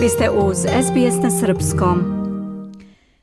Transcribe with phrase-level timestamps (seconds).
[0.00, 2.00] Vi ste uz SBS na Srpskom.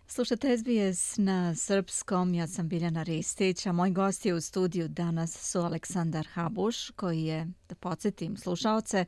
[0.07, 5.59] Slušate SBS na Srpskom, ja sam Biljana Ristić, a moj gosti u studiju danas su
[5.59, 9.05] Aleksandar Habuš, koji je, da podsjetim slušaoce,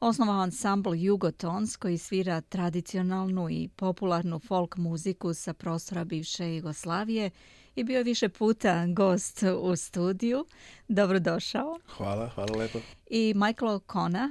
[0.00, 7.30] osnovao ansambl Jugotons koji svira tradicionalnu i popularnu folk muziku sa prostora bivše Jugoslavije
[7.76, 10.44] i bio više puta gost u studiju.
[10.88, 11.78] Dobrodošao.
[11.96, 12.78] Hvala, hvala lepo.
[13.06, 14.30] I Michael O'Connor,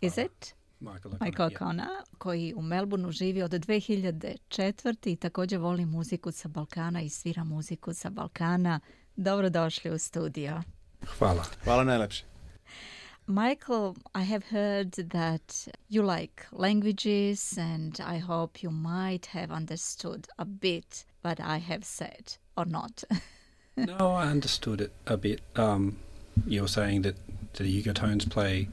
[0.00, 0.63] is it?
[0.80, 5.12] Michael, Michael O'Connor, koji u Melbourneu živi od 2004.
[5.12, 8.80] i također voli muziku sa Balkana i svira muziku sa Balkana.
[9.16, 10.62] Dobrodošli u studio.
[11.18, 11.44] Hvala.
[11.64, 12.24] Hvala najlepše.
[13.26, 20.26] Michael, I have heard that you like languages and I hope you might have understood
[20.36, 23.04] a bit what I have said or not.
[23.76, 25.40] no, I understood it a bit.
[25.56, 25.96] Um,
[26.46, 27.16] you're saying that
[27.54, 28.68] the Yugotones play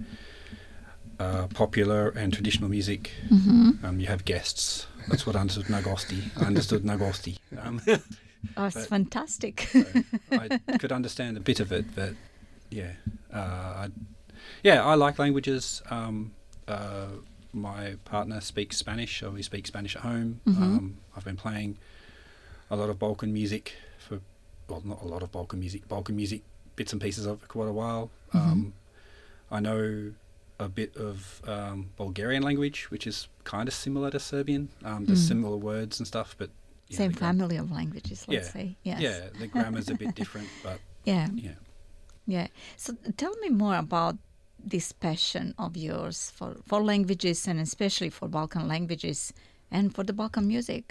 [1.22, 3.12] uh, popular and traditional music.
[3.30, 3.86] Mm-hmm.
[3.86, 4.88] Um, you have guests.
[5.08, 6.22] That's what I understood Nagosti.
[6.42, 7.38] I understood Nagosti.
[7.62, 7.82] Um,
[8.58, 9.70] oh, it's fantastic.
[9.72, 9.84] so
[10.32, 12.14] I could understand a bit of it, but
[12.70, 12.94] yeah,
[13.34, 13.90] uh, I,
[14.64, 15.84] yeah, I like languages.
[15.90, 16.34] Um,
[16.68, 17.08] uh,
[17.54, 20.42] my partner speaks Spanish, so we speak Spanish at home.
[20.48, 20.62] Mhm.
[20.62, 21.78] Um, I've been playing
[22.70, 24.22] a lot of Balkan music for,
[24.68, 26.42] well, not a lot of Balkan music, Balkan music
[26.76, 28.10] bits and pieces of it for quite a while.
[28.34, 28.74] Um,
[29.52, 30.14] I know
[30.66, 34.70] a bit of um, Bulgarian language, which is kind of similar to Serbian.
[34.90, 35.28] Um, there's Mm.
[35.34, 36.50] similar words and stuff, but
[36.88, 38.54] yeah, Same gram- family of languages, let's Yeah.
[38.58, 38.66] say.
[38.90, 39.00] Yes.
[39.08, 40.80] Yeah, the grammar's a bit different, but
[41.12, 41.28] Yeah.
[41.48, 41.58] yeah.
[42.36, 42.48] Yeah.
[42.78, 44.16] So tell me more about
[44.74, 49.34] this passion of yours for, for languages and especially for Balkan languages
[49.72, 50.84] and for the Balkan music.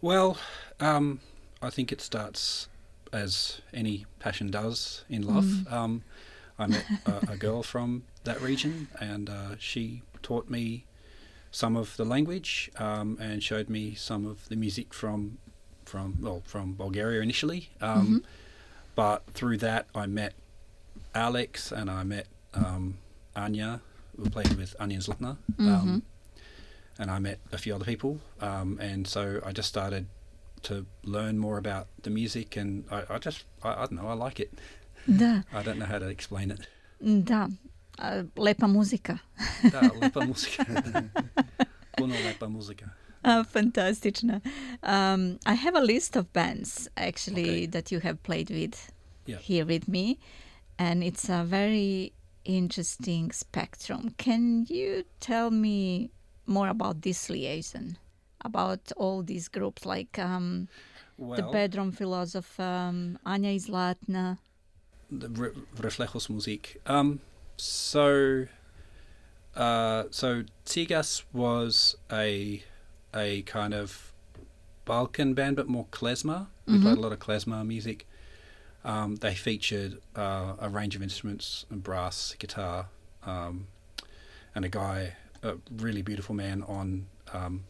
[0.00, 0.36] Well,
[0.80, 1.20] um,
[1.62, 2.68] I think it starts
[3.12, 5.66] as any passion does in love.
[5.72, 6.02] Um,
[6.58, 10.86] I met a, a girl from that region, and uh, she taught me
[11.50, 15.38] some of the language um, and showed me some of the music from
[15.84, 17.70] from well from Bulgaria initially.
[17.80, 18.24] Um,
[18.96, 20.34] But through that, I met
[21.14, 22.98] Alex and I met um,
[23.34, 23.80] Anya.
[24.16, 25.36] We played with Anya Zlatna.
[25.58, 26.02] Um,
[26.98, 28.20] and I met a few other people.
[28.40, 30.06] Um, and so I just started
[30.62, 34.14] to learn more about the music, and I, I just, I, I don't know, I
[34.14, 34.50] like it.
[35.06, 36.66] Da, I don't know how to explain it.
[37.24, 37.48] da.
[38.36, 39.20] Lepa muzika.
[39.70, 40.64] Da, lepa muzika.
[41.96, 42.90] Puno lepa muzika.
[43.24, 44.40] Uh, fantastična.
[44.82, 47.66] Um, I have a list of bands actually Okay.
[47.66, 48.92] that you have played with
[49.26, 49.38] Yeah.
[49.38, 50.18] here with me,
[50.78, 52.12] and it's a very
[52.44, 54.14] interesting spectrum.
[54.18, 56.10] Can you tell me
[56.46, 57.96] more about this liaison?
[58.44, 60.68] About all these groups, like um,
[61.16, 64.36] Well, the Bedroom Philosopher, um, Anja Izlatna.
[65.10, 66.80] The Re- Reflejos Musik.
[66.86, 67.20] Um,
[67.56, 68.46] so,
[69.54, 72.62] uh, so Tsigas was a
[73.14, 74.12] a kind of
[74.84, 76.48] Balkan band, but more klezmer.
[76.66, 78.06] We played a lot of klezmer music.
[78.84, 82.88] Um, they featured uh, a range of instruments and brass, guitar,
[83.24, 83.68] um,
[84.54, 87.64] and a guy, a really beautiful man on um,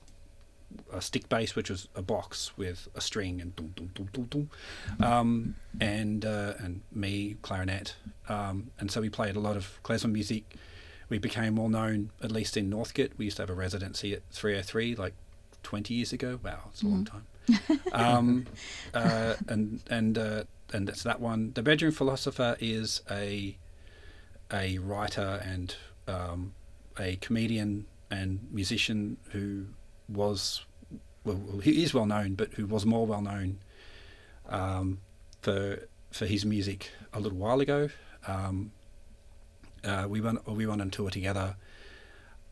[0.93, 4.25] a stick bass, which was a box with a string and dum dum dum dum
[4.25, 4.51] dum,
[5.07, 7.97] um, and uh, and me clarinet,
[8.29, 10.57] um, and so we played a lot of klezmer music.
[11.09, 13.12] We became well known, at least in Northcote.
[13.19, 15.12] We used to have a residency at 303, like
[15.62, 16.41] 20 years ago.
[16.43, 17.27] Wow, it's a long time.
[17.93, 18.47] um,
[18.95, 21.53] uh, and and uh, and that's that one.
[21.55, 23.56] The bedroom philosopher is a
[24.53, 25.75] a writer and
[26.06, 26.55] um,
[26.99, 29.67] a comedian and musician who
[30.09, 30.65] was
[31.25, 33.59] well, he is well known, but who was more well known
[34.49, 35.01] um,
[35.41, 37.89] for for his music a little while ago.
[38.27, 38.73] Um,
[39.83, 41.57] uh, we went we went on tour together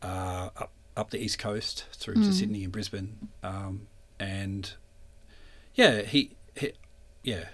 [0.01, 3.87] uh, up up the east coast through to Sydney and Brisbane, um,
[4.19, 4.73] and
[5.73, 6.73] yeah, he, he
[7.23, 7.45] yeah.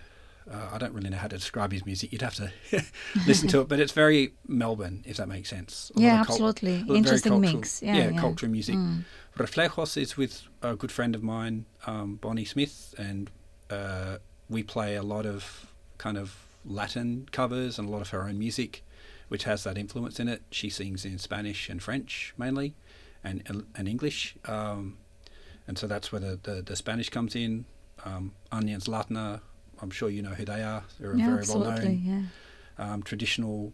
[0.52, 2.12] Uh, I don't really know how to describe his music.
[2.12, 2.52] You'd have to
[3.28, 5.92] listen to it, but it's very Melbourne, if that makes sense.
[5.96, 6.72] A Yeah, absolutely.
[6.72, 7.82] a lot of very Interesting cultural- mix.
[7.84, 8.20] Yeah, yeah.
[8.20, 8.76] cultural music.
[8.76, 9.04] Mm.
[9.38, 13.30] Reflejos is with a good friend of mine, um, Bonnie Smith, and
[13.70, 14.18] uh,
[14.50, 15.68] we play a lot of
[16.00, 16.36] kind of
[16.66, 18.84] Latin covers and a lot of her own music,
[19.28, 20.42] which has that influence in it.
[20.52, 22.74] She sings in Spanish and French mainly,
[23.24, 24.98] and and English, um,
[25.68, 27.66] and so that's where the, the, the Spanish comes in.
[28.04, 29.42] Um, Onions Latna,
[29.82, 30.84] I'm sure you know who they are.
[31.00, 32.22] They're a Yeah, very well known Yeah.
[32.94, 33.74] um, traditional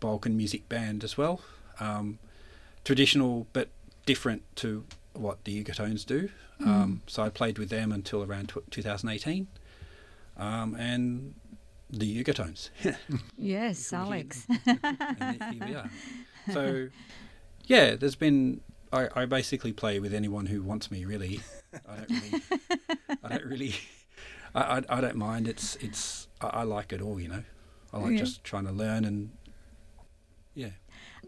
[0.00, 1.40] Balkan music band as well.
[1.80, 2.18] Um,
[2.84, 3.68] traditional, but
[4.06, 4.84] different to
[5.14, 6.28] what the Yugotones do.
[6.64, 9.46] Um, so I played with them until around tw 2018,
[10.38, 11.34] um, and
[11.90, 12.70] the Yugotones.
[13.38, 14.46] Yes, Alex.
[14.66, 15.90] and here we are.
[16.52, 16.88] So,
[17.66, 18.60] Yeah, there's been.
[18.92, 21.04] I, I basically play with anyone who wants me.
[21.04, 21.40] Really,
[21.88, 22.42] I don't really.
[23.24, 23.74] I don't really.
[24.56, 25.46] I, I, I don't mind.
[25.48, 26.28] It's it's.
[26.40, 27.18] I, I like it all.
[27.20, 27.44] You know,
[27.92, 28.24] I like Yeah.
[28.24, 29.30] just trying to learn and.
[30.54, 30.70] Yeah.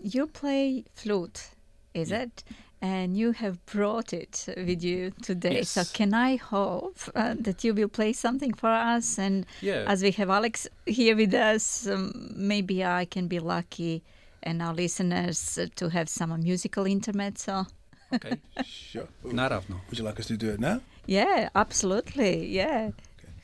[0.02, 1.50] You play flute,
[1.94, 2.22] is Yeah.
[2.22, 2.44] it?
[2.80, 5.62] And you have brought it with you today.
[5.64, 9.18] So can I hope uh, that you will play something for us?
[9.18, 9.84] And Yeah.
[9.92, 14.02] as we have Alex here with us, um, maybe I can be lucky
[14.44, 17.66] and our listeners uh, to have some musical intermezzo.
[18.14, 18.38] okay.
[18.64, 19.08] Sure.
[19.24, 19.80] Naravno.
[19.90, 20.80] Would you like us to do it now?
[21.06, 22.46] Yeah, absolutely.
[22.46, 22.92] Yeah.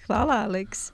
[0.07, 0.93] Fala, Alex.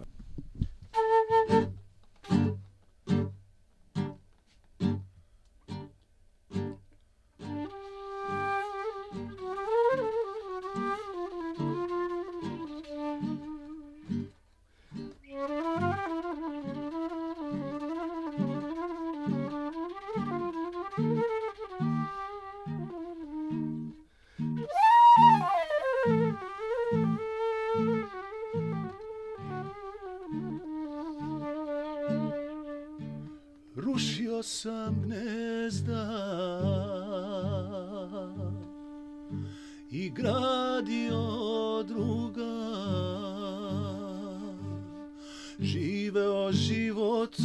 [45.81, 47.41] Živeo životom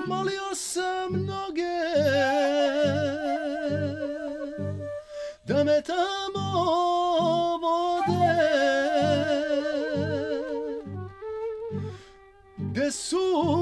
[0.07, 1.79] Molio sam mnoge
[5.47, 6.47] da me tamo
[7.61, 8.51] vode
[12.57, 13.60] Gde suđena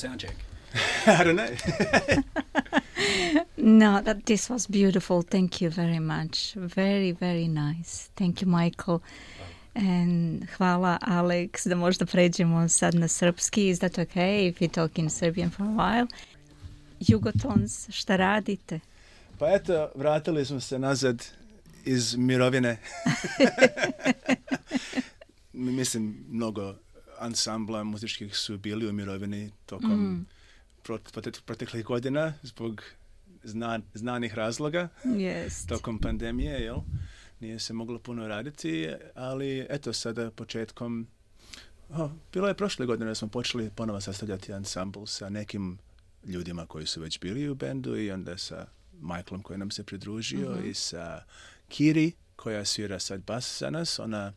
[0.00, 0.36] sound check.
[1.06, 1.50] I don't know.
[3.56, 5.22] No, that this was beautiful.
[5.22, 6.54] Thank you very much.
[6.54, 8.10] Very, very nice.
[8.16, 9.00] Thank you, Michael.
[9.74, 13.68] And hvala, Alex, da možda pređemo sad na srpski.
[13.68, 16.06] Is that okay if we talk in Serbian for a while?
[17.00, 18.80] Jugotons, šta radite?
[19.38, 21.26] Pa eto, vratili smo se nazad
[21.84, 22.76] iz mirovine.
[25.52, 26.74] Mislim, mnogo
[27.20, 30.26] ansambla muzičkih su bili u mirovini tokom Mm.
[30.84, 32.82] prot- prote- proteklih godina zbog
[33.44, 35.68] zna- znanih razloga Yes.
[35.68, 36.76] tokom pandemije, jel?
[37.40, 41.06] Nije se moglo puno raditi, ali eto sada početkom
[41.90, 45.78] o, bilo je prošle godine da smo počeli ponovo sastavljati ansambl sa nekim
[46.24, 50.50] ljudima koji su već bili u bendu i onda sa Michaelom koji nam se pridružio
[50.50, 50.68] Mhm.
[50.68, 51.24] i sa
[51.68, 53.98] Kiri koja svira sad bas za nas.
[53.98, 54.32] Ona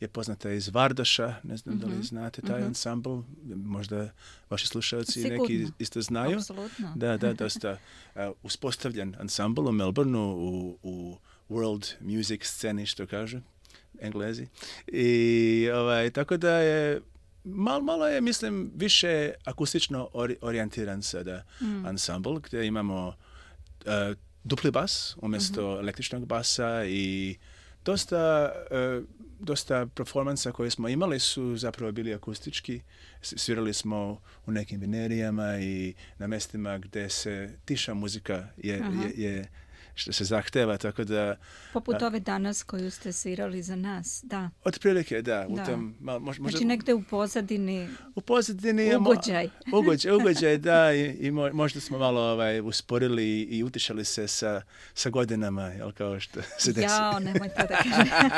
[0.00, 2.66] je poznata iz Vardaša, ne znam da Mhm, li znate taj mhm.
[2.66, 4.10] ansambl, možda
[4.50, 5.72] vaši slušalci neki Sigurno.
[5.78, 6.36] isto znaju.
[6.36, 6.92] Apsolutno.
[6.96, 7.78] Da, da, dosta
[8.14, 11.18] uh, uspostavljen ansambl u Melbourneu u, u
[11.50, 13.38] world music sceni, što kažu
[14.00, 14.46] englezi.
[14.86, 15.10] I
[15.74, 17.00] ovaj, tako da je
[17.44, 21.86] mal, malo je, mislim, više akustično ori- orijentiran sada Mm.
[21.86, 23.08] ansambl, gdje imamo
[23.80, 23.92] uh,
[24.44, 25.80] dupli bas umjesto Mhm.
[25.80, 27.36] električnog basa i
[27.84, 28.52] dosta,
[28.98, 29.04] uh,
[29.40, 32.80] dosta performansa koje smo imali su zapravo bili akustički.
[33.22, 39.48] Svirali smo u nekim venerijama i na mjestima gdje se tiša muzika je, je, je
[39.94, 41.36] što se zahteva, tako da...
[41.72, 44.50] Poput ove danas koju ste svirali za nas, da.
[44.64, 45.46] Otprilike, da.
[45.48, 45.64] U Da.
[45.64, 49.48] tom, ma, mož- možda, Znači negde u pozadini u pozadini ugođaj.
[49.78, 54.62] ugođaj, ugođaj, da, i, i mo- možda smo malo ovaj, usporili i, utišali se sa,
[54.94, 56.86] sa godinama, jel, kao što se desi.
[56.86, 57.78] Jao, nemoj to da.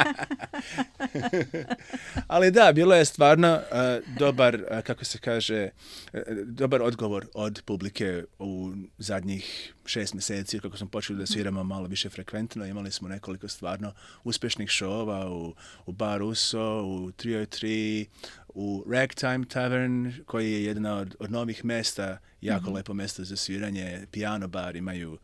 [2.26, 5.68] Ali da, bilo je stvarno eh, dobar, eh, kako se kaže,
[6.12, 11.86] eh, dobar odgovor od publike u zadnjih šest mjeseci, kako smo počeli da sviramo malo
[11.86, 12.66] više frekventno.
[12.66, 13.92] Imali smo nekoliko stvarno
[14.24, 15.54] uspješnih šova u,
[15.86, 18.06] u Bar Uso, u 303,
[18.48, 24.06] u Ragtime Tavern, koji je jedna od, od novih mesta, jako lepo mesto za sviranje,
[24.10, 25.18] piano bar, imaju,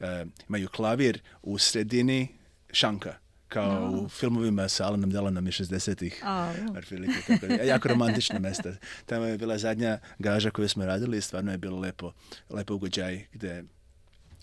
[0.00, 2.28] eh, imaju klavir u sredini
[2.72, 6.20] šanka kao u filmovima sa Alanom Delanom iz 60-ih.
[6.24, 8.70] A, Otprilike, tako da, jako romantično mesto.
[9.06, 12.12] Tamo je bila zadnja gaža koju smo radili i stvarno je bilo lepo,
[12.50, 13.64] lepo ugođaj gde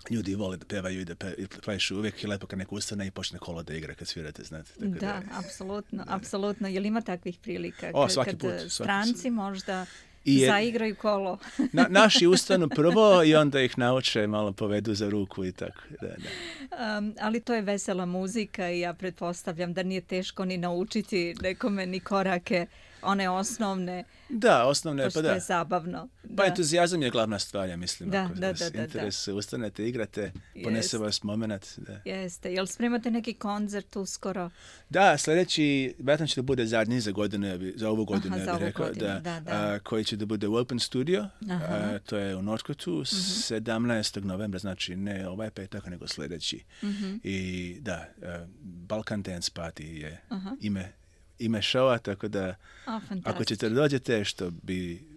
[0.10, 1.15] ljudi vole da pevaju i da
[1.63, 4.72] plešu uvijek i lepo kad neko ustane i počne kolo da igra kad svirate, znate.
[4.74, 6.68] Tako Da, apsolutno, apsolutno.
[6.68, 7.91] Jel ima takvih prilika?
[7.94, 9.86] O, svaki kad put, svaki- stranci možda
[10.25, 11.38] I je- zaigraju kolo.
[11.74, 15.82] Na, naši ustanu prvo i onda ih nauče, malo povedu za ruku i tako.
[16.01, 16.98] Da, da.
[16.98, 21.86] Um, ali to je vesela muzika i ja pretpostavljam da nije teško ni naučiti nekome
[21.86, 22.65] ni korake,
[23.01, 24.63] one osnovne, Da,
[25.06, 25.32] pošto pa da.
[25.32, 26.08] je zabavno.
[26.27, 26.46] Pa Da.
[26.46, 28.10] entuzijazam je glavna stvar, ja mislim.
[28.10, 28.82] Da, ako da, da, da, da.
[28.84, 30.94] interes, ustanete, igrate, ponese Jest.
[30.96, 31.65] vas moment.
[31.77, 32.01] Da.
[32.06, 32.53] Jeste.
[32.53, 34.50] Jel spremate neki koncert uskoro?
[34.89, 35.63] Da, sljedeći,
[35.98, 37.12] vjerojatno će da bude zadnji za
[37.58, 39.51] bi- za ovu godinu, Aha, ja bih rekao, godinu, da, da, da.
[39.53, 44.24] a, koji će da bude u Open Studio, a, to je u Northcotu, 17.
[44.24, 46.63] novembra, znači ne ovaj petak, nego sljedeći.
[46.84, 47.15] Mhm.
[47.24, 50.56] I da, a, Balkan Dance Party je Aha.
[50.62, 50.91] ime,
[51.39, 52.55] ime šova, tako da
[52.86, 55.09] A, ako ćete dođete, što bi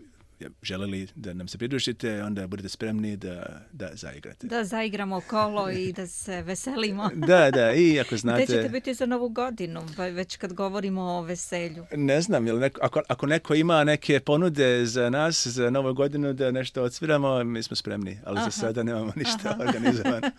[0.62, 4.46] želeli da nam se pridružite, onda budete spremni da, da zaigrate.
[4.46, 7.10] Da zaigramo kolo i da se veselimo.
[7.32, 8.68] Da, da, i ako Gde ćete znate...
[8.68, 11.86] biti za novu godinu, pa već kad govorimo o veselju?
[11.96, 16.32] Ne znam, jel neko, ako, ako neko ima neke ponude za nas, za novu godinu
[16.32, 18.44] da nešto odsviramo, mi smo spremni, ali Aha.
[18.44, 20.30] za sada nemamo ništa organizovano.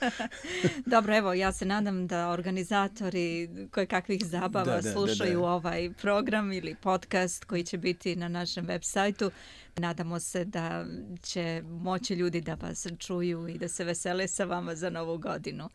[0.86, 5.48] Dobro, evo, ja se nadam da organizatori koje kakvih zabava Da, da, slušaju da.
[5.48, 9.31] ovaj program ili podcast koji će biti na našem web sajtu.
[9.93, 10.85] Nadamo se da
[11.21, 15.69] će moći ljudi da vas čuju i da se vesele sa vama za novu godinu.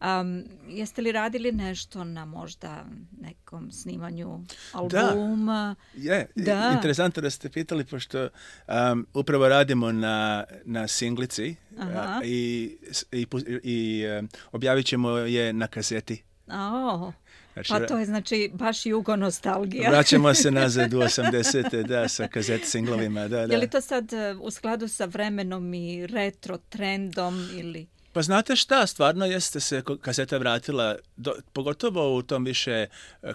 [0.00, 2.84] Um, jeste li radili nešto na možda
[3.20, 4.40] nekom snimanju
[4.72, 5.74] albuma?
[5.94, 6.72] Je, Da.
[6.74, 8.28] interesantno da ste pitali, pošto
[8.68, 12.76] um, upravo radimo na, na singlici a, i,
[13.12, 13.26] i,
[13.62, 16.22] i um, objavit ćemo je na kaseti.
[16.48, 17.12] O,
[17.54, 19.90] Znači, pa to je znači baš jugo nostalgija.
[19.90, 21.86] Vraćamo se nazad u 80.
[21.86, 23.54] da, sa kazet singlovima, da, da.
[23.54, 27.86] Je li to sad e, u skladu sa vremenom i retro trendom ili...
[28.12, 32.86] Pa znate šta, stvarno jeste se kaseta vratila, do, pogotovo u tom više, e,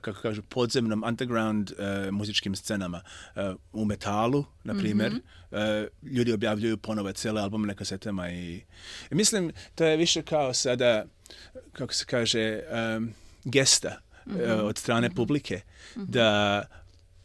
[0.02, 3.02] kako kažu, podzemnom underground e, muzičkim scenama.
[3.36, 5.14] E, u metalu, na primjer,
[5.52, 8.64] e, ljudi objavljuju ponove cijele albume na kasetama i,
[9.12, 11.06] i mislim, to je više kao sada,
[11.74, 14.09] kako se kaže, em, gesta
[14.40, 15.62] e, od strane publike,
[15.96, 16.62] da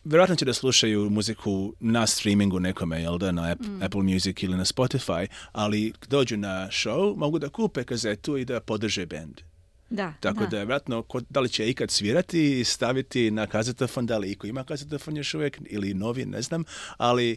[0.04, 4.56] Vjerojatno će da slušaju muziku na streamingu nekome, jel da, na Ap- Apple Music ili
[4.56, 9.40] na Spotify, ali dođu na show, mogu da kupe kazetu i da podrže band.
[9.90, 14.18] Da, Tako da, je vjerojatno, da li će ikad svirati i staviti na kazetofon, da
[14.18, 16.64] li iko ima kazetofon još uvijek, ili novi, ne znam,
[16.96, 17.36] ali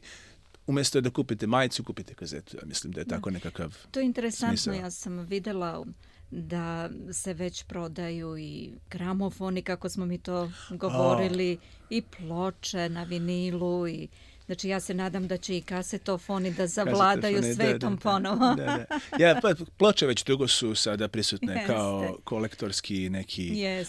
[0.67, 2.57] umjesto da kupite majicu, kupite kazetu.
[2.57, 3.75] Ja mislim da je tako nekakav...
[3.91, 4.73] To je interesantno, smisao.
[4.73, 5.85] ja sam vidjela
[6.31, 11.57] da se već prodaju i gramofoni, kako smo mi to govorili,
[11.89, 14.07] i ploče na vinilu i
[14.45, 18.01] Znači ja se nadam da će i kasetofoni da zavladaju svetom da, da.
[18.01, 18.55] ponovo.
[18.55, 18.85] Da.
[19.19, 19.41] Ja,
[19.77, 21.67] ploče već dugo su sada prisutne Jeste.
[21.67, 23.85] kao kolektorski neki, eh,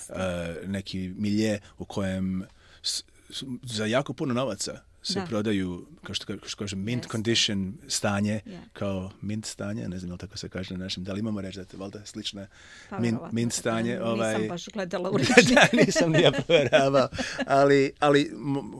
[0.66, 2.44] neki milje u kojem
[2.82, 5.26] s- s- za jako puno novaca se Da.
[5.26, 7.12] prodaju, kao što, ka- što kažem, mint Jeste.
[7.12, 8.60] condition stanje, Je.
[8.72, 11.56] kao mint stanje, ne znam li tako se kaže na našem, da li imamo reći
[11.56, 12.46] da je valjda slična
[12.90, 13.92] Pa, mint, mint stanje.
[13.92, 17.08] Nisam ovaj, baš gledala u da, nisam ni ja provjeravao.
[17.46, 18.30] Ali, ali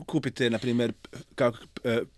[0.07, 0.93] kupite, na primjer,
[1.35, 1.53] kao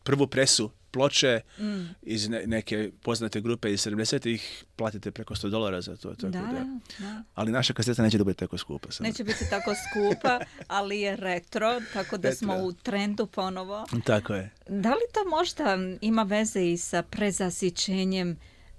[0.02, 1.88] prvu presu ploče Mm.
[2.02, 4.40] iz ne- neke poznate grupe iz 70-ih,
[4.76, 6.08] platite preko 100 dolara za to.
[6.10, 6.66] Tako Da, da,
[6.98, 7.22] da.
[7.34, 8.92] Ali naša kaseta neće bude tako skupa.
[8.92, 9.08] Samo.
[9.08, 13.86] Neće biti tako skupa, ali je retro, tako da smo u trendu ponovo.
[14.04, 14.50] Tako je.
[14.68, 15.64] Da li to možda
[16.00, 18.36] ima veze i sa prezasićenjem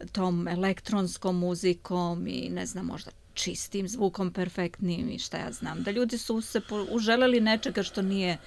[0.07, 5.83] tom elektronskom muzikom i ne znam možda čistim zvukom perfektnim i šta ja znam.
[5.83, 8.37] Da ljudi su se po- uželeli nečega što nije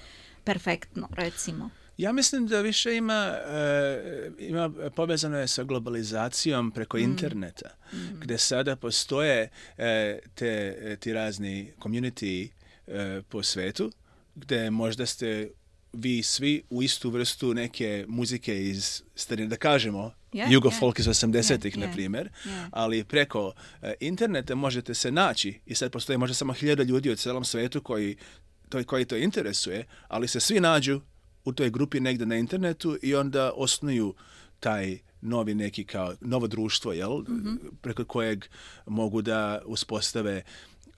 [0.43, 1.69] perfektno, recimo.
[1.97, 7.69] Ja mislim da više ima, e, ima povezano je sa globalizacijom preko interneta,
[8.21, 12.47] gdje sada postoje e, te, e, ti razni community
[12.87, 13.91] e, po svetu,
[14.35, 15.49] gdje možda ste
[15.93, 20.75] vi svi u istu vrstu neke muzike iz, starine, da kažemo, Je, jugo je.
[20.79, 22.67] folk iz 80-ih, Je, je, na primjer, je.
[22.71, 23.53] ali preko
[23.99, 28.17] interneta možete se naći i sad postoji možda samo hiljada ljudi u cijelom svetu koji
[28.69, 31.01] to, koji to interesuje, ali se svi nađu
[31.45, 34.13] u toj grupi negdje na internetu i onda osnuju
[34.59, 37.23] taj novi neki kao novo društvo, jel?
[37.81, 38.45] Preko kojeg
[38.85, 40.41] mogu da uspostave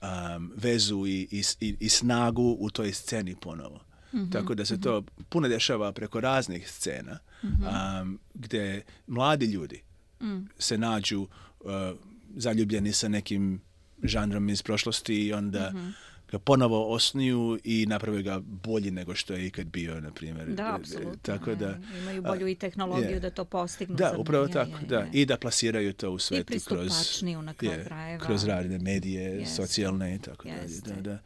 [0.02, 1.28] um, vezu i,
[1.60, 3.80] i, i, snagu u toj sceni ponovo.
[4.32, 9.82] Tako da se to puno dešava preko raznih scena um, gdje mladi ljudi
[10.58, 11.20] se nađu
[11.60, 11.70] uh,
[12.36, 13.60] zaljubljeni sa nekim
[14.02, 15.72] žanrom iz prošlosti i onda
[16.30, 20.48] ga ponovo osnuju i naprave ga bolji nego što je ikad bio, na primjer.
[20.48, 21.16] Da, E, apsolutno.
[21.22, 21.80] Tako da, je.
[21.98, 23.20] Imaju bolju i tehnologiju je.
[23.20, 23.96] da to postignu.
[23.96, 25.06] da, upravo je, tako, da.
[25.12, 28.24] I da plasiraju to u svetu kroz, pristupačniju na kraju krajeva.
[28.24, 29.54] kroz razne medije, Jeste.
[29.56, 30.80] socijalne i tako dalje.
[30.86, 31.18] Da, da.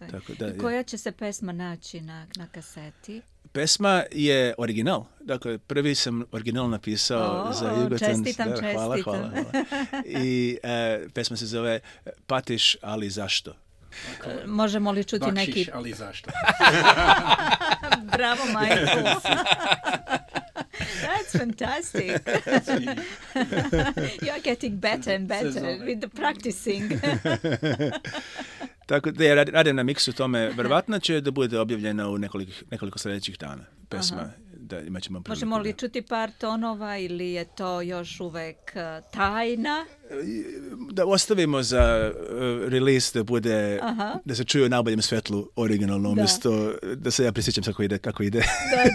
[0.00, 3.22] e, Tako da, I koja će se pesma naći na, na kaseti?
[3.52, 5.04] Pesma je original.
[5.20, 7.98] Dakle, prvi sam original napisao O, za Jugoton.
[7.98, 9.20] čestitam, da, hvala, čestitam.
[9.20, 9.64] hvala, hvala.
[10.06, 11.80] I e, pesma se zove
[12.26, 13.54] Patiš, ali zašto?
[14.26, 15.50] E, Možemo li čuti neki...
[15.50, 16.30] Bakšiš, ali zašto?
[18.16, 19.04] Bravo, Michael.
[21.02, 22.10] That's fantastic.
[24.22, 26.92] You're getting better and better with the practicing.
[28.86, 30.50] Tako da ja rad- radim na miksu tome.
[30.50, 33.64] Verovatno će da bude objavljena u nekoliko, nekoliko sljedećih dana.
[33.88, 34.30] Pesma.
[34.66, 35.78] Da, imat ćemo priliku, Možemo li da.
[35.78, 39.86] čuti par tonova ili je to još uvek uh, tajna?
[40.92, 44.18] da ostavimo za uh, release da bude, Aha.
[44.24, 48.22] da se čuje u najboljem svetlu originalno, umjesto da se ja prisjećam kako ide, kako
[48.22, 48.42] ide.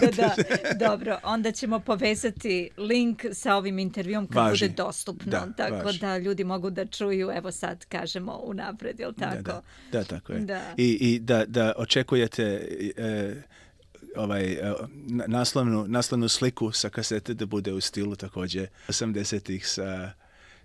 [0.00, 0.34] Da, da, da.
[0.88, 4.64] Dobro, onda ćemo povezati link sa ovim intervjuom kad Važi.
[4.64, 5.30] bude dostupno.
[5.30, 5.98] Da, tako važi.
[5.98, 9.42] da ljudi mogu da čuju, evo sad kažemo unapred, jel tako?
[9.42, 9.62] Da,
[9.92, 10.40] da, da, tako je.
[10.40, 10.74] Da.
[10.76, 13.34] I, i da, da očekujete e,
[14.16, 20.12] ovaj, e, na- naslovnu, naslovnu sliku sa kasete da bude u stilu također 80-ih sa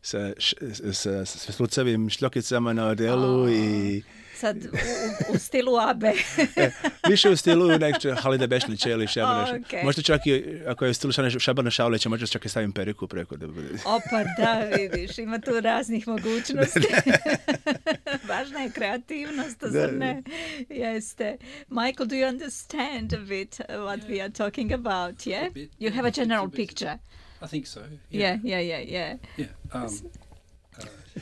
[0.02, 0.34] sa,
[0.94, 4.04] sa, sa slucavim šljokicama na odelu i
[4.38, 4.70] Sad u,
[5.30, 6.08] u- stilu Abe.
[6.56, 6.72] e,
[7.10, 9.54] više u stilu nešto Halida Bešlića ili Šabana.
[9.54, 9.84] O, okej.
[9.84, 13.38] Možda čak i ako je u stilu Šabana- Šaulića, možda čak i stavim periku preko
[13.38, 13.68] da bude.
[13.86, 16.80] Opa, da, vidiš, ima tu raznih mogućnosti.
[18.24, 19.98] Važna je kreativnost, zar Da.
[19.98, 20.24] ne?
[20.70, 21.38] Jeste.
[21.70, 25.50] Michael, do you understand a bit what we are talking about, yeah?
[25.80, 26.98] You have a general picture.
[27.42, 27.80] I think so.
[28.12, 29.18] Yeah, yeah, yeah, yeah.
[29.38, 29.50] Yeah.
[29.74, 29.90] Um, uh,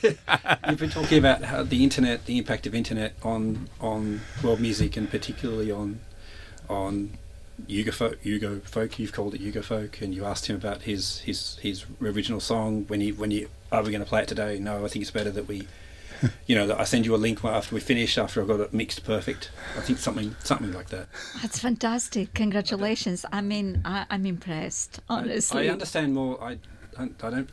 [0.70, 4.98] you've been talking about how the internet, the impact of internet on on world music,
[4.98, 6.00] and particularly on
[6.70, 7.18] on
[7.68, 8.22] Yugo folk.
[8.24, 9.00] Yugo folk.
[9.00, 12.86] You've called it Yugo folk, and you asked him about his his his original song.
[12.88, 14.60] When he when you are we going to play it today?
[14.60, 15.68] No, I think it's better that we.
[16.48, 18.74] You know, that I send you a link after we finish, after I've got it
[18.74, 19.52] mixed perfect.
[19.78, 21.08] I think something something like that.
[21.42, 22.34] That's fantastic.
[22.34, 23.26] Congratulations.
[23.34, 25.70] I mean, I, I'm impressed, honestly.
[25.70, 26.42] I understand more.
[26.42, 26.58] I,
[26.98, 27.50] I, I don't,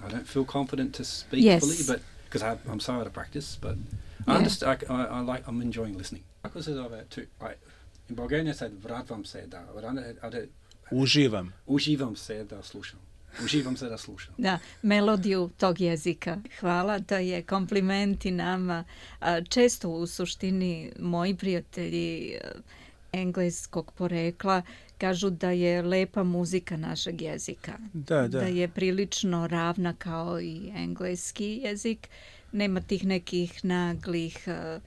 [0.00, 1.60] I don't feel confident to speak Yes.
[1.60, 3.58] fully, but because I'm so out of practice.
[3.60, 4.34] But Yeah.
[4.34, 4.78] I understand.
[4.88, 5.42] I, I, I like.
[5.48, 6.22] I'm enjoying listening.
[6.42, 7.20] Kako se zove tu?
[7.20, 7.54] I,
[8.08, 9.62] in Bulgarian said vratvam se da.
[9.74, 9.86] But I
[10.30, 10.48] don't,
[10.90, 11.52] Uživam.
[11.66, 13.00] uživam se da slušam.
[13.44, 14.34] Uživam se da slušam.
[14.38, 16.38] Da, melodiju tog jezika.
[16.60, 18.84] Hvala, to je kompliment i nama.
[19.48, 22.38] Često u suštini moji prijatelji
[23.16, 24.62] engleskog porekla
[24.98, 27.72] kažu da je lepa muzika našeg jezika.
[27.92, 28.40] Da, da.
[28.40, 32.08] je prilično ravna kao i engleski jezik.
[32.52, 34.80] Nema tih nekih naglih e,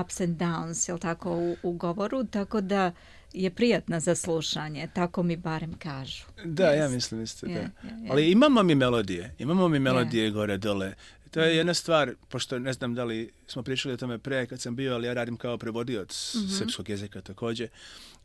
[0.00, 2.92] ups and downs, jel tako, u, u govoru, tako da
[3.32, 6.24] je prijatna za slušanje, tako mi barem kažu.
[6.44, 6.94] Da, ja Yes.
[6.94, 7.52] mislim isto, da.
[7.52, 7.70] Je, je.
[8.10, 9.34] Ali imamo mi melodije.
[9.38, 10.94] Imamo mi melodije gore, dole.
[11.26, 14.60] To je jedna stvar, pošto ne znam da li smo pričali o tome pre kad
[14.60, 16.48] sam bio, ali ja radim kao prevodioc Mhm.
[16.48, 17.68] srpskog jezika također.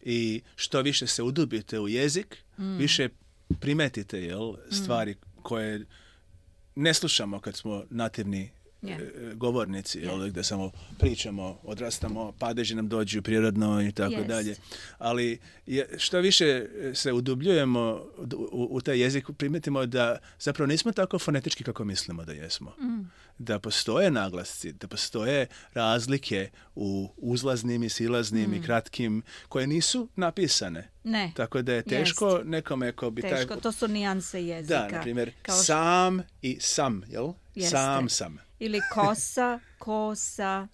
[0.02, 2.78] I što više se udubite u jezik, Mm.
[2.78, 3.10] više
[3.60, 5.86] primetite jel, stvari koje
[6.76, 8.50] ne slušamo kad smo nativni
[8.84, 8.98] E,
[9.36, 14.28] govornici, jel, gdje samo pričamo, odrastamo, padeži nam dođu prirodno i tako Jest.
[14.28, 14.56] dalje.
[14.98, 18.06] Ali je, što više se udubljujemo
[18.52, 22.74] u, u taj jezik, primetimo da zapravo nismo tako fonetički kako mislimo da jesmo.
[23.38, 30.90] Da postoje naglasci, da postoje razlike u uzlaznim i silaznim i kratkim koje nisu napisane.
[31.04, 33.62] Ne, Tako da je teško nekome ko bi teško, taj...
[33.62, 34.80] to su nijanse jezika.
[34.80, 37.28] Da, na primjer, Kao što- sam i sam, jel?
[37.56, 37.70] Jeste.
[37.72, 38.38] Sam sam.
[38.62, 40.68] Ili kosa, kosa,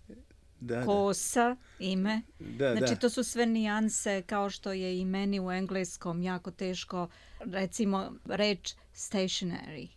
[0.59, 0.85] Da, da.
[0.85, 2.21] kosa, ime.
[2.39, 2.99] Da, Znači, da.
[2.99, 7.07] to su sve nijanse kao što je i meni u engleskom jako teško,
[7.41, 9.87] recimo, reč stationary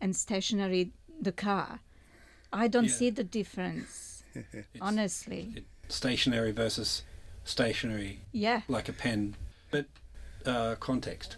[0.00, 0.90] and stationary
[1.22, 1.78] the car.
[2.52, 2.98] I don't Yeah.
[2.98, 5.58] see the difference, It's honestly.
[5.58, 7.02] it- stationary versus
[7.46, 8.60] stationary, Yeah.
[8.68, 9.34] like a pen.
[9.72, 9.86] But
[10.46, 11.36] uh, context.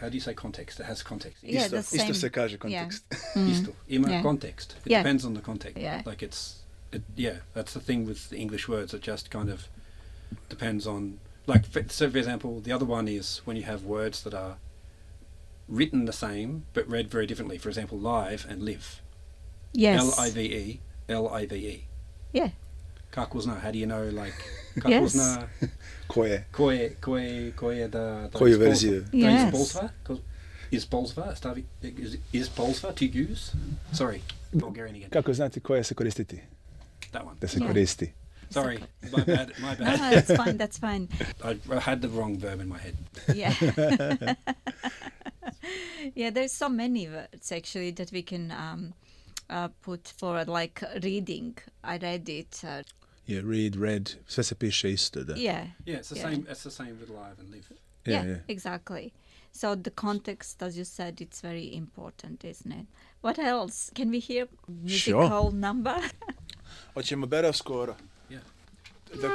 [0.00, 0.80] How do you say context?
[0.80, 1.42] It has context.
[1.44, 2.14] Yeah, isto, the isto same.
[2.14, 3.02] se kaže kontekst.
[3.36, 3.72] Isto.
[3.88, 4.22] Ima Yeah.
[4.22, 4.76] context.
[4.84, 5.02] It Yeah.
[5.02, 5.76] depends on the context.
[5.78, 6.02] Yeah.
[6.06, 8.94] Like it's, it, yeah, that's the thing with the English words.
[8.94, 9.68] It just kind of
[10.48, 14.22] depends on, like, for, so for example, the other one is when you have words
[14.22, 14.56] that are
[15.68, 17.58] written the same but read very differently.
[17.58, 19.02] For example, live and live.
[19.72, 20.00] Yes.
[20.00, 21.84] L I V E, L I V E.
[22.32, 22.50] Yeah.
[23.12, 24.34] Kako zna, how do you know, like,
[24.74, 25.08] kako Yes.
[25.08, 25.48] zna,
[26.06, 26.44] Koje?
[26.52, 27.98] koje, koje, koje da,
[28.32, 29.00] da Koju izpolzva- verziju?
[29.02, 29.46] Da Yes.
[29.46, 29.88] izpolzva?
[30.04, 30.18] Ko-
[30.72, 33.52] Izpolzva, stavi, is, izpolzva, to use?
[33.92, 34.20] Sorry,
[34.52, 35.10] Bulgarian again.
[35.10, 36.40] Kako znati koje se koristiti?
[37.10, 37.36] That one.
[37.40, 37.66] Da se Yeah.
[37.66, 38.12] koristi.
[38.50, 39.80] Sorry, my bad, my bad.
[39.80, 40.12] No, bad.
[40.14, 41.06] that's fine, that's fine.
[41.44, 42.94] I, I had the wrong verb in my head.
[43.34, 43.54] Yeah.
[46.14, 48.92] yeah, there's so many words actually that we can um,
[49.48, 51.56] uh, put forward, like reading.
[51.84, 52.60] I read it.
[52.64, 52.82] Uh,
[53.30, 55.34] Je read, read, sve se piše isto, da.
[55.34, 55.66] yeah.
[55.86, 56.30] Yeah, it's the Yeah.
[56.30, 56.42] same.
[56.52, 57.64] It's the same with live and live.
[58.06, 58.38] Yeah, yeah.
[58.48, 59.10] exactly.
[59.52, 62.86] So the context, as you said, it's very important, isn't it?
[63.22, 63.90] What else?
[63.94, 65.94] Can we hear musical number?
[66.94, 67.96] Hoćemo Berov skoro.
[68.30, 68.42] Yeah.
[69.22, 69.32] Dok...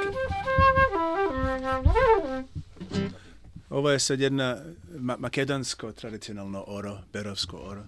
[3.70, 4.56] Ovo je sad jedna
[4.90, 7.84] ma- makedonsko tradicionalno oro, berovsko oro.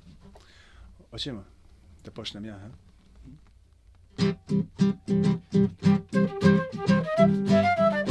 [1.11, 1.45] Hoćemo
[2.05, 2.69] da počnem ja, ha?
[4.19, 6.03] フフフフ
[8.03, 8.08] フ。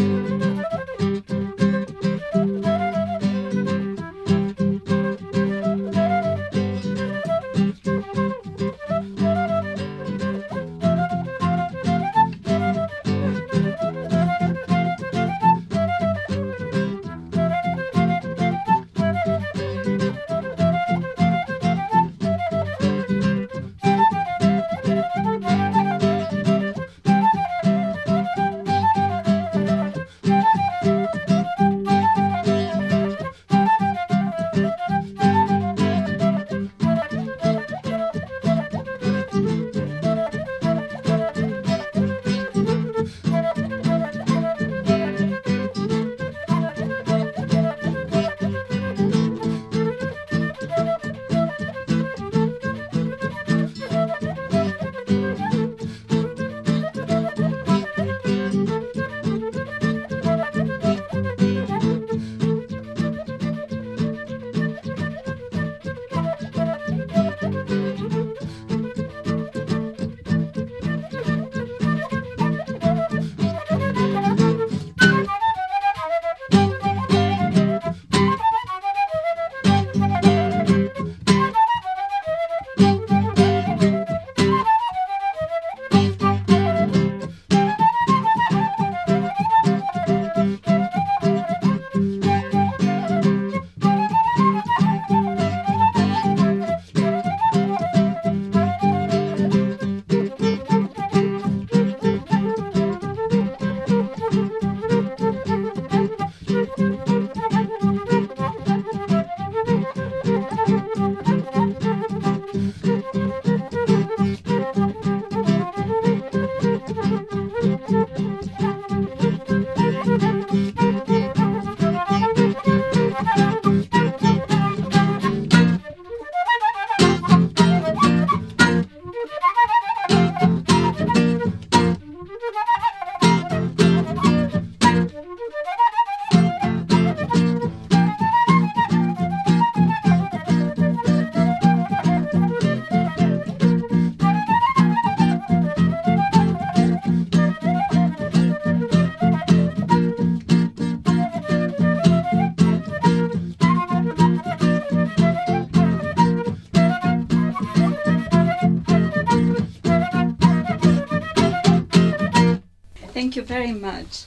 [163.74, 164.26] Very much.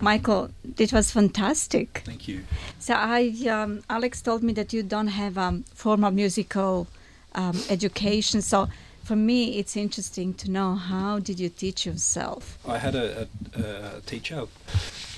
[0.00, 2.02] Michael, it was fantastic.
[2.04, 2.44] Thank you.
[2.78, 6.86] So I, um, Alex told me that you don't have um, formal musical
[7.34, 8.42] um, education.
[8.42, 8.68] So
[9.02, 12.58] for me, it's interesting to know how did you teach yourself?
[12.66, 14.44] I had a, a, a teacher.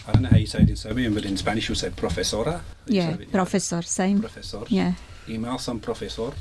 [0.09, 2.62] I don't know how you say it in Serbian, but in Spanish you'll say profesora.
[2.87, 4.21] You Yeah, it- professor, same.
[4.21, 4.62] Profesor.
[4.69, 4.95] Yeah.
[5.29, 6.33] Imao sam profesor.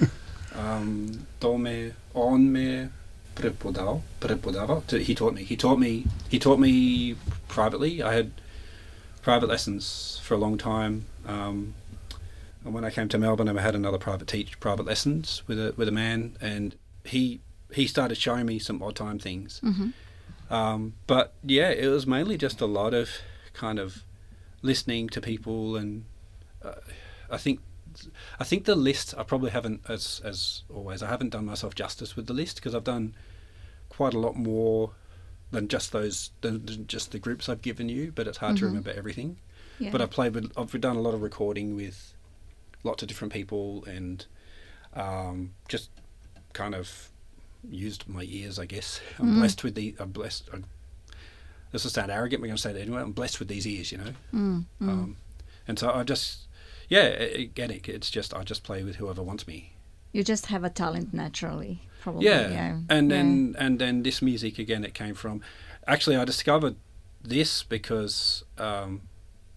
[0.54, 2.88] Um, to me, on me
[4.20, 4.86] prepodava.
[4.88, 5.44] To- He taught me.
[5.44, 6.06] He taught me.
[6.28, 7.16] He taught me
[7.48, 8.02] privately.
[8.02, 8.32] I had
[9.22, 11.06] private lessons for a long time.
[11.26, 11.74] Um,
[12.64, 15.72] and when I came to Melbourne, I had another private teach private lessons with a
[15.76, 16.74] with a man, and
[17.04, 17.40] he
[17.72, 19.60] he started showing me some odd time things.
[20.50, 23.10] Um, but yeah, it was mainly just a lot of
[23.52, 24.02] kind of
[24.62, 26.04] listening to people, and
[26.64, 26.74] uh,
[27.30, 27.60] I think
[28.40, 32.16] I think the list I probably haven't as as always I haven't done myself justice
[32.16, 33.14] with the list because I've done
[33.98, 34.92] quite a lot more
[35.50, 38.12] than just those than, just the groups I've given you.
[38.14, 39.38] But it's hard to remember everything.
[39.80, 39.90] Yeah.
[39.90, 42.14] But I've played with I've done a lot of recording with
[42.84, 44.24] lots of different people and
[44.94, 45.90] um, just
[46.52, 47.10] kind of
[47.68, 49.00] used my ears, I guess.
[49.18, 49.96] I'm blessed with the.
[49.98, 50.48] I'm blessed.
[50.54, 50.58] I,
[51.72, 53.02] this will sound arrogant, but I'm going to say that anyway.
[53.02, 54.12] I'm blessed with these ears, you know.
[54.32, 54.88] Mm, mm.
[54.88, 55.16] Um,
[55.66, 56.46] and so I just,
[56.88, 59.74] yeah, again, it, it's just I just play with whoever wants me.
[60.12, 62.24] You just have a talent naturally, probably.
[62.26, 62.78] Yeah, yeah.
[62.88, 63.16] and yeah.
[63.16, 64.84] then and then this music again.
[64.84, 65.40] It came from.
[65.86, 66.76] Actually, I discovered
[67.22, 69.02] this because um,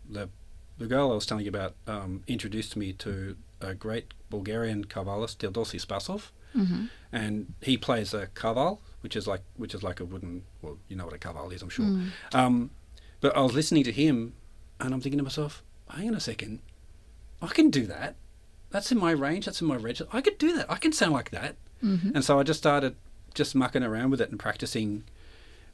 [0.09, 0.29] the
[0.77, 5.37] the girl I was telling you about um, introduced me to a great Bulgarian kabalist,
[5.37, 6.89] Teodosi Spasov, Mhm.
[7.11, 10.43] and he plays a kaval, which is like which is like a wooden.
[10.61, 11.85] Well, you know what a kaval is, I'm sure.
[11.85, 12.09] Mm.
[12.33, 12.71] Um,
[13.19, 14.33] but I was listening to him,
[14.79, 16.59] and I'm thinking to myself, hang on a second,
[17.41, 18.15] I can do that.
[18.71, 19.45] That's in my range.
[19.45, 20.07] That's in my register.
[20.11, 20.65] I could do that.
[20.71, 21.55] I can sound like that.
[21.83, 22.15] Mhm.
[22.15, 22.95] And so I just started
[23.33, 25.03] just mucking around with it and practicing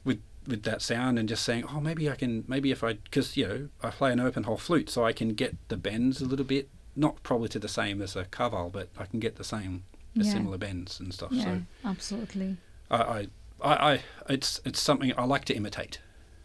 [0.04, 3.36] with with that sound and just saying, oh, maybe I can, maybe if I, because
[3.36, 6.24] you know, I play an open hole flute, so I can get the bends a
[6.24, 9.44] little bit, not probably to the same as a kaval, but I can get the
[9.44, 9.84] same,
[10.16, 10.32] the Yeah.
[10.32, 11.32] similar bends and stuff.
[11.32, 12.56] Yeah, So absolutely.
[12.90, 13.28] I, I,
[13.62, 15.98] I, I, it's it's something I like to imitate.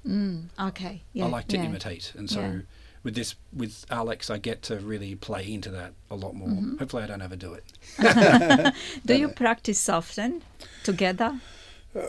[0.05, 1.03] Mm, okay.
[1.13, 1.63] Yeah, I like to yeah.
[1.63, 2.61] imitate, and so.
[3.03, 6.49] With this with Alex, I get to really play into that a lot more.
[6.49, 6.77] Mm-hmm.
[6.77, 7.63] Hopefully, I don't ever do it.
[9.05, 10.41] Do you practice often
[10.83, 11.39] together?
[11.95, 12.01] Uh,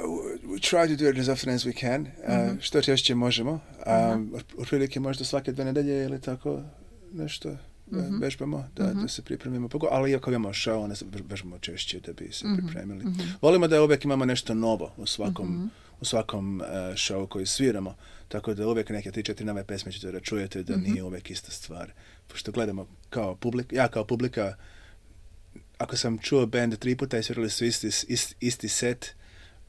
[0.44, 2.12] we try to do it as often as we can.
[2.28, 3.61] Uh, što češće možemo.
[3.87, 6.62] Um, uh Otprilike možda svake dve nedelje ili tako
[7.12, 7.57] nešto uh,
[8.20, 9.68] vežbamo, da, da se pripremimo.
[9.68, 13.04] Pogo- ali iako imamo show, onda se vež- vežbamo češće da bi se pripremili.
[13.42, 16.62] Volimo da uvijek imamo nešto novo u svakom, u svakom
[16.94, 17.96] showu koji sviramo.
[18.28, 21.50] Tako da uvijek neke tri, četiri nove pesme ćete da čujete da nije uvijek ista
[21.50, 21.92] stvar.
[22.26, 24.57] Pošto gledamo kao publika, ja kao publika,
[25.78, 29.14] ako sam čuo band tri puta i svirali su isti, isti, isti set,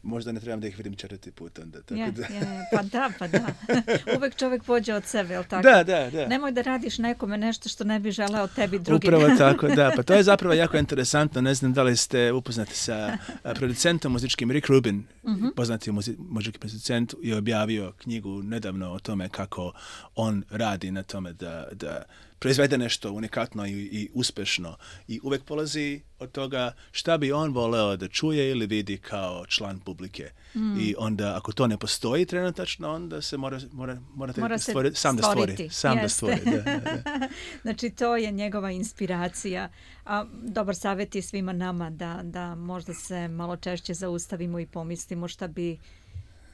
[0.06, 1.80] možda ne trebam da ih vidim četvrti put onda.
[1.80, 2.22] Tako Ja, da.
[2.22, 3.46] ja, pa da, pa da.
[4.18, 5.64] Uvek čovjek pođe od sebe, jel tako?
[5.64, 6.28] Da, da, da.
[6.28, 9.08] Nemoj da radiš nekome nešto što ne bi želeo tebi drugi.
[9.08, 9.92] Upravo tako, da.
[9.96, 11.42] Pa to je zapravo jako interesantno.
[11.42, 15.48] Ne znam da li ste upoznati sa producentom muzičkim Rick Rubin, Mhm.
[15.50, 19.72] poznati muzi- muzički producent, je objavio knjigu nedavno o tome kako
[20.16, 22.04] on radi na tome da, da
[22.40, 24.78] proizvede nešto unikatno i, i uspešno.
[25.08, 29.80] I uvek polazi od toga šta bi on voleo da čuje ili vidi kao član
[29.80, 30.32] publike.
[30.56, 30.80] Mm.
[30.80, 35.16] I onda, ako to ne postoji trenutačno, onda se mora, mora, morate Mora stvori- sam
[35.16, 35.42] da stvori.
[35.44, 35.70] stvoriti.
[35.70, 36.16] Sam da Jeste.
[36.16, 37.28] stvori, da, da, da.
[37.62, 39.70] Znači, to je njegova inspiracija.
[40.06, 45.28] A, dobar savjet je svima nama da, da možda se malo češće zaustavimo i pomislimo
[45.28, 45.78] šta bi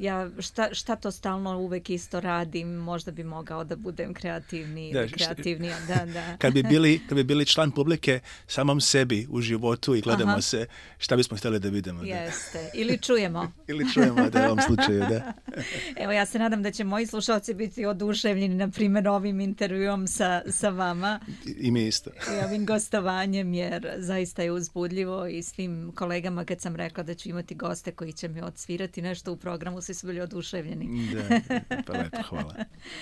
[0.01, 5.07] ja, šta, šta to stalno uvek isto radim, možda bi mogao da budem kreativniji Da,
[5.07, 5.77] kreativnija.
[5.87, 6.37] Da, da.
[6.41, 10.41] kad bi bili, kad bi bili član publike samom sebi u životu i gledamo Aha.
[10.41, 10.65] se,
[10.97, 12.01] šta bismo htjeli da vidimo.
[12.01, 12.07] Da.
[12.07, 12.69] Jeste.
[12.73, 13.51] Ili čujemo.
[13.67, 15.33] Ili čujemo da u ovom slučaju, da.
[16.03, 20.41] Evo, ja se nadam da će moji slušalci biti oduševljeni, na primjer, ovim intervjuom sa,
[20.49, 22.09] sa vama I, i mi isto.
[22.09, 27.29] i ovim gostovanjem, jer zaista je uzbudljivo i svim kolegama kad sam rekla da ću
[27.29, 31.09] imati goste koji će mi odsvirati nešto u programu, svi su bili oduševljeni.
[31.13, 31.39] Da,
[31.85, 32.55] pa lepo, hvala.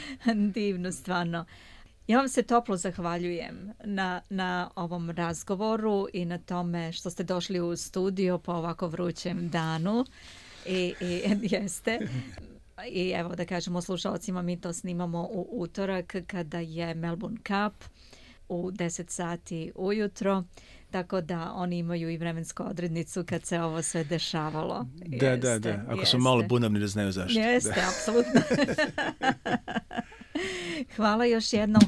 [0.53, 1.45] Divno, stvarno.
[2.07, 7.59] Ja vam se toplo zahvaljujem na, na ovom razgovoru i na tome što ste došli
[7.59, 10.05] u studio po ovako vrućem danu.
[10.65, 11.21] I, i
[11.55, 11.99] jeste.
[12.91, 17.83] I evo da kažemo slušalcima, mi to snimamo u utorak kada je Melbourne Cup
[18.49, 20.43] u 10 sati ujutro.
[20.91, 24.85] Tako da oni imaju i vremensku odrednicu kad se ovo sve dešavalo.
[24.95, 25.83] Da, da, da.
[25.87, 27.39] Ako su malo bunovni da znaju zašto.
[27.39, 27.87] Jeste, Da.
[27.89, 28.41] apsolutno.
[30.95, 31.81] Hvala još jednom.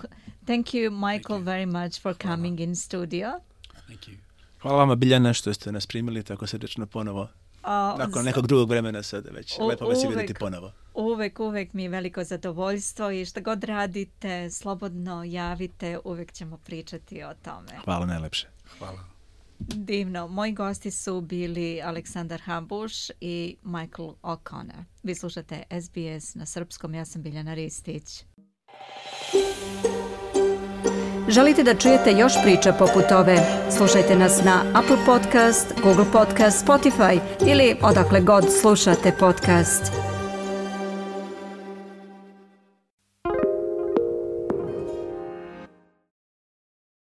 [0.45, 3.31] Thank you, Michael, very much for coming in studio.
[3.85, 4.15] Thank you.
[4.59, 7.27] Hvala vama Biljana što ste nas primili tako srdečno ponovo.
[7.63, 9.59] A, Nakon nekog drugog vremena sada već.
[9.59, 10.71] U- Lepo vas je vidjeti ponovo.
[10.93, 17.23] Uvek, uvek mi je veliko zadovoljstvo i što god radite, slobodno javite, uvek ćemo pričati
[17.23, 17.71] o tome.
[17.83, 18.47] Hvala najlepše.
[18.79, 18.99] Hvala.
[19.59, 20.27] Divno.
[20.27, 24.83] Moji gosti su bili Aleksandar Habuš i Michael O'Connor.
[25.03, 28.23] Vi slušate SBS na srpskom, ja sam Biljana Ristić.
[31.27, 33.37] Želite da čujete još priča poput ove?
[33.77, 40.10] Slušajte nas na Apple Podcast, Google Podcast, Spotify ili odakle god slušate podcast.